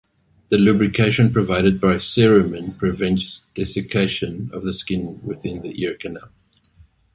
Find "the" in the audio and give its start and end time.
0.49-0.57, 4.63-4.73, 5.61-5.79